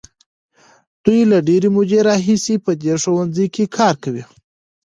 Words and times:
دوی 1.03 1.21
له 1.31 1.37
ډېرې 1.47 1.69
مودې 1.75 1.99
راهیسې 2.09 2.55
په 2.65 2.71
دې 2.81 2.93
ښوونځي 3.01 3.45
کې 3.55 3.63
کار 3.77 3.95
کوي. 4.03 4.23